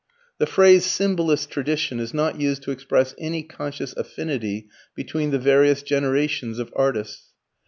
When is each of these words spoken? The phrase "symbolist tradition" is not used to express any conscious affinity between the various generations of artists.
The 0.39 0.47
phrase 0.47 0.83
"symbolist 0.87 1.51
tradition" 1.51 1.99
is 1.99 2.11
not 2.11 2.39
used 2.41 2.63
to 2.63 2.71
express 2.71 3.13
any 3.19 3.43
conscious 3.43 3.93
affinity 3.95 4.67
between 4.95 5.29
the 5.29 5.37
various 5.37 5.83
generations 5.83 6.57
of 6.57 6.73
artists. 6.75 7.27